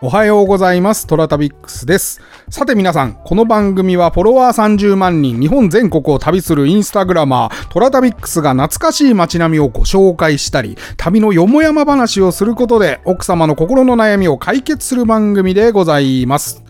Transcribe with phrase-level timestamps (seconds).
[0.00, 1.08] おはようございます。
[1.08, 2.20] トラタビックスです。
[2.50, 16.62] さて皆さん、この番組はフォロワー30万人、日本全国を旅するインスタグラマー、トラタビックスが懐かしい街並みをご紹介したり、旅のよもやま話をすることで、奥様の心の悩みを解決する番組でございます。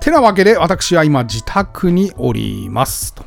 [0.00, 3.14] てなわけで、私は今自宅におります。
[3.14, 3.24] と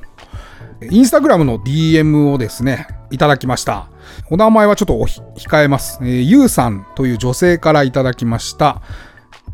[0.81, 3.87] インスタグラムの DM をですね、いただきました。
[4.29, 4.95] お名前はちょっと
[5.39, 5.99] 控えます。
[6.01, 8.81] えー、ゆうさんという女性からいただきました。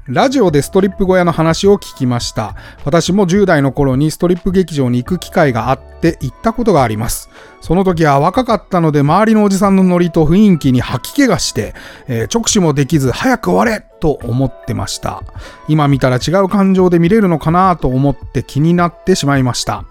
[0.07, 2.55] ラジオでストリップ小屋の話を聞きました。
[2.85, 7.29] 私も10代の頃にストリップ劇場に行く機会があって行ったことがあります。
[7.61, 11.75] その時は若かったので周りのおじさんのノリと雰囲気に吐き気がして、
[12.07, 15.23] えー直視もできず早く終われと思ってました。
[15.69, 19.85] 今見たら違う感情で見れるのかなと思って気になってしまいました。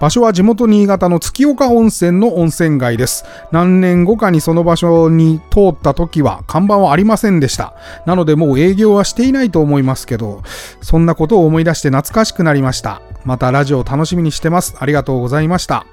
[0.00, 3.24] 場所は地元新潟の月岡温泉の温泉街です。
[3.52, 7.74] 何年後かにその場所に通った時は看板はありませんでした。
[8.04, 10.42] なのでもう営業はしていないと思いますけど、
[10.80, 13.00] そんなことを思い出して懐かしくなりました。
[13.24, 14.74] またラジオ楽しみにしてます。
[14.80, 15.86] ありがとうございました。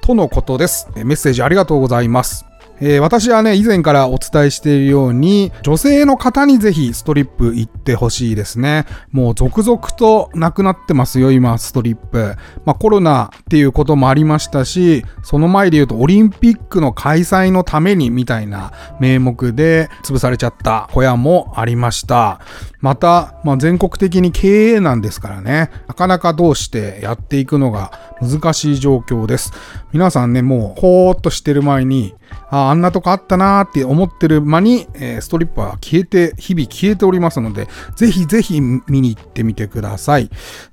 [0.00, 0.88] とのことです。
[0.94, 2.44] メッセージありがとうございます。
[2.80, 8.84] えー私はね、以前からお伝えしているように、女性の方にぜひストリップ行ってほしいですね。
[9.12, 12.34] もう続々となくなってますよ、今、ストリップ。
[12.64, 22.40] まあコロナっていうこともありましたし、その前で言うとオリンピックの開催のためにみたいな名目で潰されちゃった小屋もありました。
[22.80, 27.90] また、まあ、全国的に経営なんですからね、なかなかどうしてやっていくのが
[28.20, 29.52] 難しい状況です。
[29.92, 32.14] 皆さんね、もう、ほーっとしてる前に、
[32.48, 40.30] ああんなとこあったなーって思ってる間に、えーストリップは消えて、日々消えておりますので、ぜひぜひ見に行ってみてください。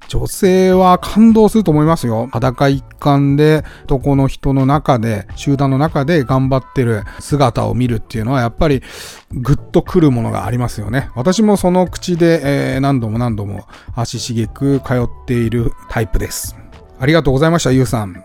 [0.07, 2.29] 女性は感動すると思いますよ。
[2.31, 8.83] 裸一貫で、男の人の中で、集団の中で頑張ってる姿を見るっていうのは、やっぱり、
[9.31, 11.09] ぐっとくるものがありますよね。
[11.15, 12.41] 私もその口で、
[12.75, 13.65] えー何度も何度も
[13.95, 16.55] 足しげく通っているタイプです。
[16.99, 18.23] ありがとうございました、ゆうさん。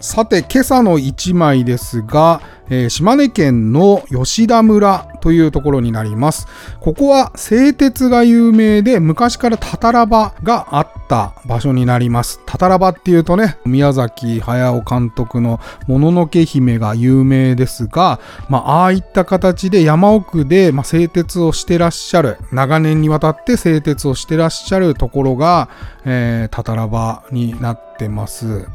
[0.00, 6.46] さて、今朝の一枚ですが、えー島根県の吉田村というところになります。
[6.80, 12.40] ここは製鉄が有名で、昔からタタラバがあった場所になります。
[12.46, 25.68] タタラバっていうとね、宮崎駿監督のもののけ姫が有名ですが、まあ、ああいった形で山奥で、まあ、製鉄をしてらっしゃる、長年にわたって製鉄をしてらっしゃるところが、
[26.04, 28.66] えータタラバになってます。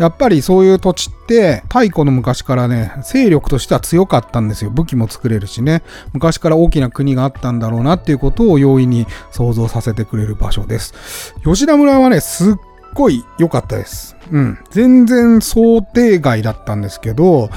[0.00, 4.70] やっぱりそういう土地って太古の昔からね、勢力としては強かったんですよ。
[4.70, 5.82] 武器も作れるしね。
[6.14, 11.34] 昔から大きな国があったんだろうなっていうことを容易に想像させてくれる場所です。
[11.44, 12.54] 吉田村はね、すっ
[12.94, 14.16] ごい良かったです。
[14.32, 14.58] うん。
[14.70, 17.50] 全然想定外だったんですけど、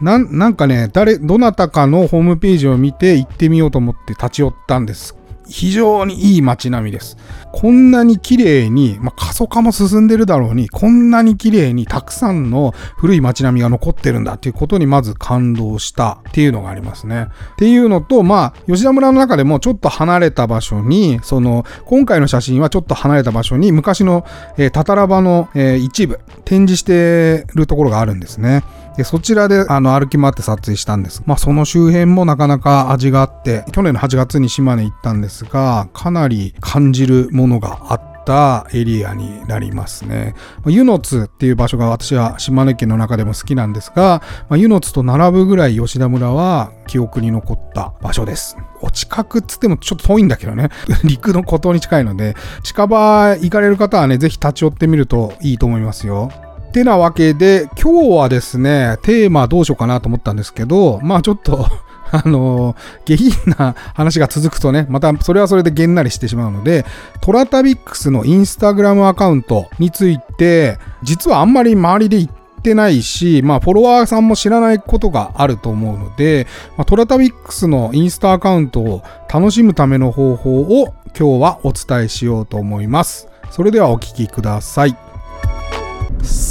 [0.00, 5.15] なん、なんかね、誰、どなたかのホームページを見て行ってみようと思って立ち寄ったんです。
[5.48, 7.16] 非常にいい街並みです。
[7.52, 17.28] こんなに綺麗に、まあ、過疎化も進んでるだろうに、こんなに綺麗にたくさんの古い街並みが残ってるんだっていうことにまず感動したっていうのがありますね。
[17.52, 24.26] っていうのと、まあ、吉田村の中でもちょっと離れた場所に、その、今回の写真はちょっと離れた場所に、昔の、
[24.58, 28.62] えータタラバの、えー一部、展示してるところがあるんですね。
[28.96, 31.22] で、そちらで、あの、歩き回って撮影したんです。
[31.26, 40.34] まあ、その周辺もなかなか味があって、去年の8月に島根行ったんですが、かなり感じるものがあったエリアになりますね。
[40.66, 48.56] 湯の津っていう場所が私は島根県の中でも好きなんですが、まあ、湯の津と並ぶぐらい吉田村は記憶に残った場所です。
[48.80, 50.70] お近くっつってもちょっと遠いんだけどね。
[51.04, 56.30] 陸の孤島に近いので、近場行かれる方はね、ぜひ立ち寄ってみるといいと思いますよ。
[56.66, 61.66] ってなわけで、今日はですね、テーマどうしようかなと思ったんですけど、まあちょっと、
[62.12, 66.84] あの下品な話が続くとね、またそれはそれでげんなりしてしまうので、
[67.20, 72.30] トラタビックスのインスタグラムアカウントについて、実はあんまり周りで言っ
[72.62, 76.46] てないし、まあフォロワーさんも知らないことがあると思うので、
[76.76, 79.02] まあ、トラタビックスのインスタアカウントを
[79.32, 83.28] 楽しむための方法を今日はお伝えしようと思います。
[83.50, 85.05] それではお聞きください。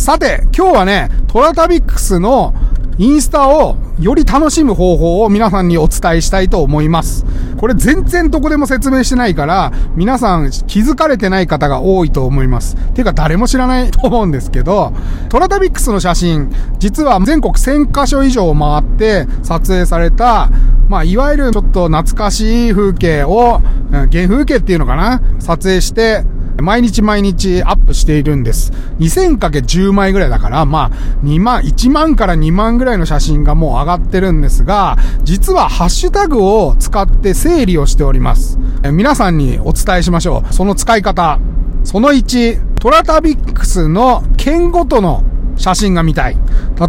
[0.06, 2.54] さて、今日はね、トラタビックスの
[3.00, 7.25] インスタをより楽しむ方法を皆さんにお伝えしたいと思います。
[7.57, 12.75] これ全然どこでも説明してないから、皆さん気づかれてない方が多いと思います。
[12.94, 14.94] てか誰も知らないと思うんですけど、
[15.30, 20.51] トラタビックスの写真、実は全国1000カ所以上回って撮影された、
[20.88, 23.60] まあ、いわゆるちょっと懐かしい風景を、
[23.90, 25.19] 原風景っていうのかな？
[25.40, 26.24] 撮影して、
[26.62, 28.72] 毎日毎日アップしているんです。
[29.00, 38.57] 2000×10 枚ぐらいだから、まあ、2万、1万から2万ぐらいの写真がもう上がってるんですが、実はハッシュタグを使って整理をしております。
[38.84, 40.54] え皆さんにお伝えしましょう。
[40.54, 41.40] その使い方。
[41.84, 45.24] その1、トラタビックスの県ごとの
[45.58, 46.38] 写真が見たい。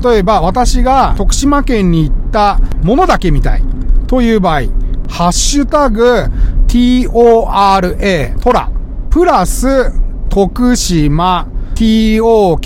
[0.03, 3.62] 例えば、私が徳島県に行ったものだけ見たい。
[4.07, 4.62] という場合、
[5.09, 6.25] ハッシュタグ、
[6.69, 7.81] tora、
[8.41, 8.71] トラ、
[9.17, 9.93] プラス、
[10.29, 12.57] 徳島、t-o-k-u-s-h-i-m-a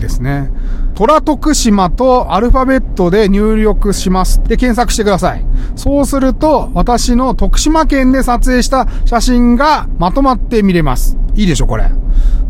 [0.00, 0.50] ですね。
[0.94, 4.42] トラ徳島とアルファベットで入力します。
[4.44, 5.46] で、検索してください。
[5.76, 11.16] そうすると、私の徳島県で撮影した写真がまとまって見れます。
[11.34, 11.90] いいでしょ、これ。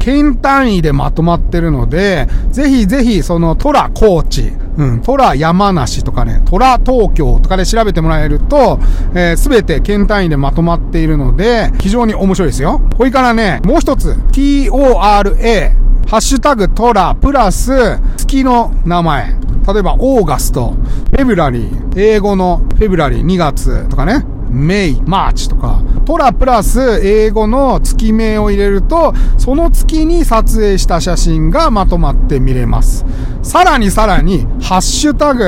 [0.00, 4.50] 県単位でまとまってるので、ぜひぜひそのトラ高知、
[4.81, 8.79] うん、トラ山梨とかね、トラ東京とかで調べてもらえると、
[9.15, 12.81] えー、べて県単位でまとまっているので、非常に面白いですよ。
[12.97, 14.71] これからね、もう一つ、TORA、
[16.09, 17.73] ハッシュタグトラプラス
[18.17, 19.37] 月の名前。
[19.71, 33.05] 例えば、 August、February、英語の February 2月とかね、 May、March とか、トラプラス英語の月名を入れると、その月に撮影した写真がまとまって見れます。
[33.43, 35.44] さらにさらに、ハッシュタグ、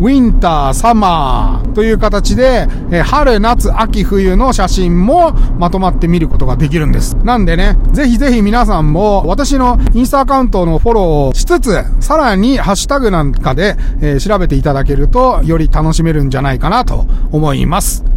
[0.00, 7.16] ウィンター、サマーという形で、え春、夏、秋、冬の写真もまとまって見ることができるんです。
[7.16, 18.15] なんでね、ぜひぜひ皆さんも私のインスタアカウントのフォローをしつつ、さらにハッシュタグなんかで、えー、調べていただけると、より楽しめるんじゃないかなと思います。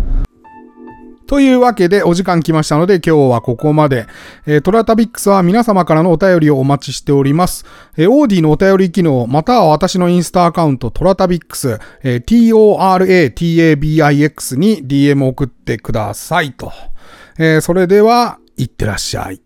[1.30, 4.08] というわけでお時間来ましたので今日はここまで。
[4.48, 7.66] えー、トラタビックスは皆様からのお便りをお待ちしております。
[7.98, 16.74] えー、オーディのお便り機能、または私のインスタアカウントトラタビックス、えー、toratabix に DM 送ってくださいと。
[17.38, 19.40] えー、それでは、いってらっしゃい。